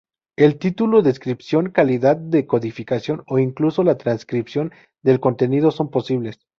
[0.35, 4.71] El título, descripción, calidad de codificación o incluso la transcripción
[5.03, 6.39] del contenido son posibles.